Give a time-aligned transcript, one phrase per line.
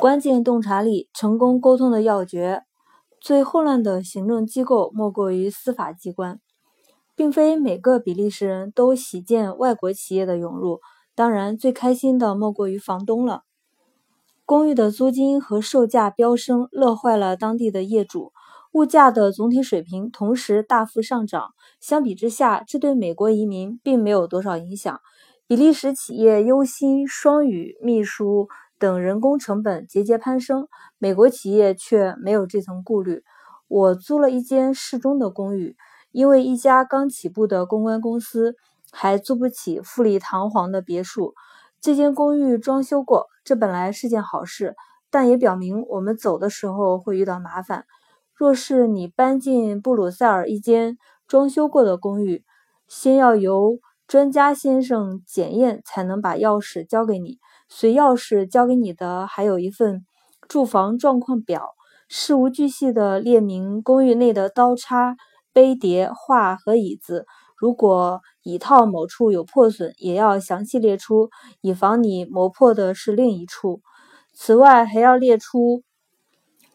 [0.00, 2.62] 关键洞察力、成功沟通的要诀。
[3.20, 6.40] 最混乱的行政机构莫过于司法机关，
[7.14, 10.80] 并非每个比利时人都喜见外国企业的涌入。
[11.14, 13.42] 当然，最开心的莫过于房东了。
[14.46, 18.32] 公寓的租金和售价飙升，乐坏了当地的业主。
[18.72, 24.98] 物价的总体水平同时大幅上涨，相比之下，这对美国移民并没有多少影响。
[25.46, 28.48] 比利时企业忧心双语、秘书。
[28.80, 33.22] 等人工成本节节攀升，美国企业却没有这层顾虑。
[33.68, 35.76] 我租了一间适中的公寓，
[36.12, 38.56] 因为一家刚起步的公关公司
[38.90, 41.34] 还租不起富丽堂皇的别墅。
[41.78, 44.74] 这间公寓装修过，这本来是件好事，
[45.10, 47.84] 但也表明我们走的时候会遇到麻烦。
[48.34, 50.96] 若是你搬进布鲁塞尔一间
[51.28, 52.44] 装修过的公寓，
[52.88, 53.78] 先要由
[54.08, 57.38] 专家先生检验，才能把钥匙交给你。
[57.72, 60.04] 随钥匙交给你的还有一份
[60.48, 61.70] 住房状况表，
[62.08, 65.16] 事无巨细地列明公寓内的刀叉、
[65.52, 67.26] 杯碟、画和椅子。
[67.56, 73.80] 如果椅套某处有破损，也要详细列出，以防你磨破的是另一处。
[74.32, 75.84] 此外，还要列出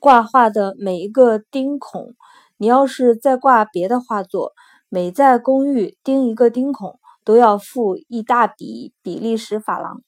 [0.00, 2.14] 挂画的每一个钉孔。
[2.56, 4.54] 你要是再挂别的画作，
[4.88, 10.02] 每在公寓钉一个钉孔，都要付一大笔比利时法郎。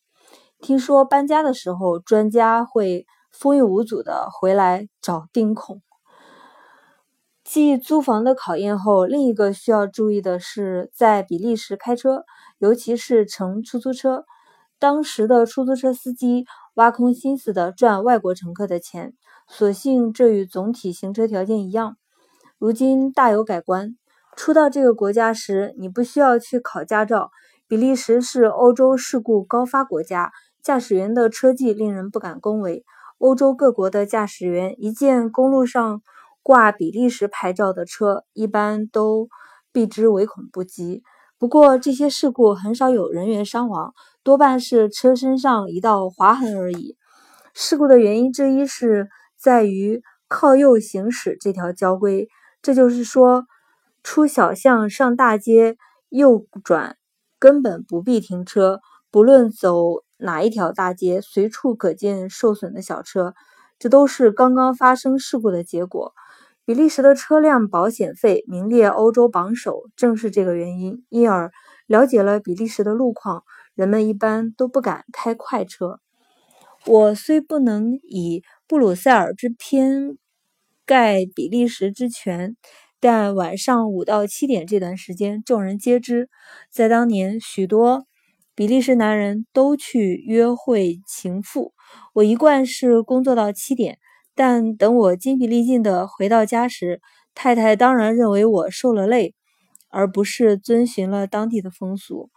[0.63, 5.83] 听说搬家的时候，专家会风雨无阻的回来找钉孔。
[7.43, 12.23] 继租房的考验后，另一个需要注意的是，在比利时开车，
[12.59, 14.25] 尤其是乘出租车。
[14.79, 19.15] 当时的出租车司机挖空心思的赚外国乘客的钱，
[19.49, 21.97] 所幸这与总体行车条件一样。
[22.59, 23.97] 如今大有改观。
[24.37, 27.33] 初到这个国家时，你不需要去考驾照。
[27.69, 30.31] 比利时是欧洲事故高发国家。
[30.63, 32.85] 驾驶员的车技令人不敢恭维。
[33.19, 36.03] 欧洲各国的驾驶员一见公路上
[36.43, 39.29] 挂比利时牌照的车，一般都
[39.73, 41.03] 避之唯恐不及。
[41.39, 43.93] 不过，这些事故很少有人员伤亡，
[44.23, 46.97] 多半是车身上一道划痕而已。
[47.55, 52.29] 事故的原因之一是在于靠右行驶这条交规，
[52.61, 53.47] 这就是说，
[54.05, 55.77] 出小巷上大街
[56.09, 56.97] 右转
[57.41, 58.81] 根本不必停车，
[59.11, 60.05] 不论走。
[60.23, 63.35] 哪一条大街随处可见受损的小车，
[63.79, 66.15] 这都是刚刚发生事故的结果。
[66.65, 71.05] 比利时的车辆保险费名列欧洲榜首，正是这个原因。
[71.09, 71.51] 因而，
[71.89, 73.43] 了解了比利时的路况，
[73.75, 75.99] 人们一般都不敢开快车。
[76.87, 80.17] 我虽不能以布鲁塞尔之偏
[80.87, 82.57] 盖比利时之全，
[83.01, 86.29] 但晚上五到七点这段时间，众人皆知，
[86.71, 88.07] 在当年许多。
[88.55, 91.73] 比利时男人都去约会情妇，
[92.13, 93.99] 我一贯是工作到七点，
[94.35, 97.01] 但等我筋疲力尽的回到家时，
[97.35, 99.35] 太太当然认为我受了累，
[99.89, 102.29] 而不是遵循了当地的风俗。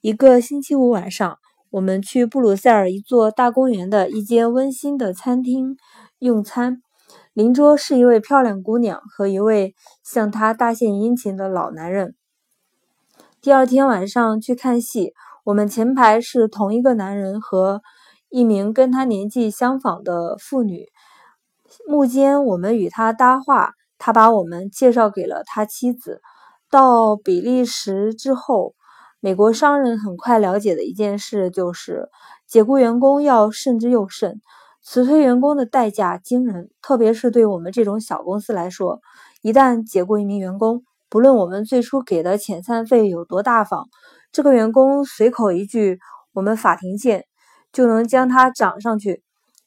[0.00, 1.36] 一个星期五晚上，
[1.68, 5.76] 我们去布鲁塞尔一座大公园的一间温馨的餐厅
[6.18, 6.80] 用餐，
[7.34, 12.14] 邻桌是一位漂亮姑娘和一位向她大献殷勤的老男人。
[13.42, 15.12] 第二天晚上去看戏。
[15.48, 17.80] 我们前排是同一个男人和
[18.28, 20.88] 一名跟他年纪相仿的妇女。
[21.86, 26.20] 幕间，我们与他搭话，他把我们介绍给了他妻子。
[26.70, 28.74] 到比利时之后，
[29.20, 32.10] 美国商人很快了解的一件事就是，
[32.46, 34.42] 解雇员工要慎之又慎，
[34.82, 39.00] 辞退员工的代价惊人，特别是对我们这种小公司来说，
[39.40, 43.88] 一旦解雇一名员工，不论我们最初给的遣散费有多大方。
[44.30, 45.98] 这个员工随口一句
[46.32, 47.24] “我们法庭见”，
[47.72, 49.22] 就能将他涨上去，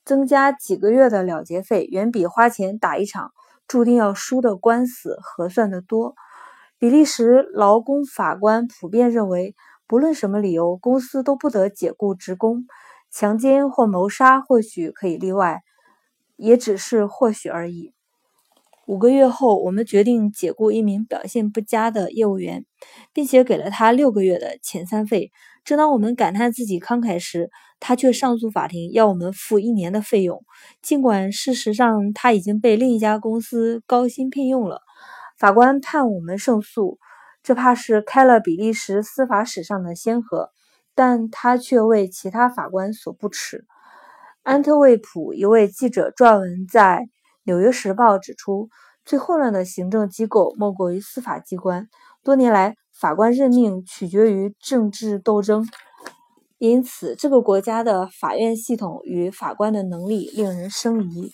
[0.06, 3.32] 增加几个月的了结费，远比花钱打一场
[3.68, 6.16] 注定要输的官司合算得多。
[6.78, 9.56] 比利时劳工法官普遍认为，
[9.88, 12.66] 不论什么理由，公司都不得解雇职工。
[13.12, 15.64] 强奸或谋杀或许可以例外，
[16.38, 17.94] 也只是或许而已。
[18.92, 22.66] 五个月后，我们决定解雇一名表现不佳的业务员，
[23.14, 25.32] 并且给了他六个月的遣散费。
[25.64, 27.50] 正当我们感叹自己慷慨时，
[27.80, 30.44] 他却上诉法庭，要我们付一年的费用。
[30.82, 34.82] 尽管事实上他已经被另一家公司高薪聘用了，
[35.40, 37.00] 法官判我们胜诉。
[37.42, 40.50] 这怕是开了比利时司法史上的先河，
[40.94, 43.64] 但他却为其他法官所不齿。
[44.44, 47.08] 安特卫普一位记者撰文在。
[47.44, 48.70] 《纽约时报》指出，
[49.04, 51.88] 最混乱的行政机构莫过于司法机关。
[52.24, 55.68] 多年来，法官任命取决于政治斗争。
[56.60, 61.32] 因此这个国家的法院系统与法官的能力令人生疑。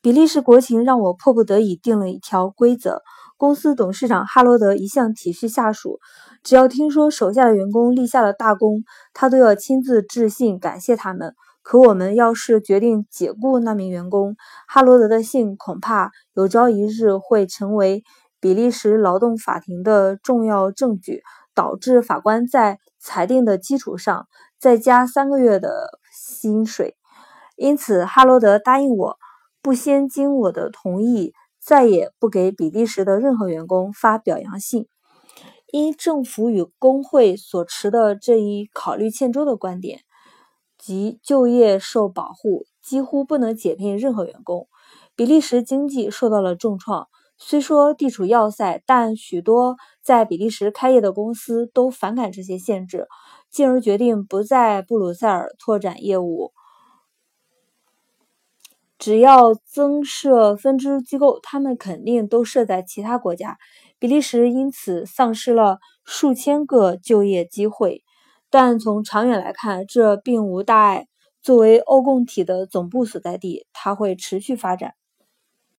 [0.00, 3.02] 比利时国情让我迫不得已定了一条规则：
[3.36, 6.00] 公司董事长哈罗德一向体恤下属，
[6.42, 8.82] 只要听说手下的员工立下了大功，
[9.14, 11.36] 他都要亲自致信感谢他们。
[11.62, 14.36] 可我们要是决定解雇那名员工，
[14.66, 18.02] 哈罗德的信恐怕有朝一日会成为
[18.40, 21.22] 比利时劳动法庭的重要证据，
[21.54, 24.26] 导致法官在裁定的基础上
[24.58, 26.96] 再加三个月的薪水。
[27.56, 29.16] 因此，哈罗德答应我。
[29.64, 34.88] 不先经我的同意，再也不给比利时的任何员工发表扬信。
[35.70, 40.00] 因政府与工会所持的这一考虑欠周的观点，
[40.82, 44.66] 即就业受保护，几乎不能解聘任何员工。
[45.14, 47.06] 比利时经济受到了重创，
[47.38, 53.06] 虽说地处要塞，但许多在比利时开业的公司都反感这些限制，
[53.48, 56.50] 进而决定不在布鲁塞尔拓展业务。
[58.98, 63.56] 只要增设分支机构，他们肯定都设在其他国家。
[64.00, 68.02] 比利时因此丧失了数千个就业机会，
[68.52, 71.06] 但从长远来看，这并无大碍。
[71.40, 74.92] 作为欧共体的总部所在地，它会持续发展。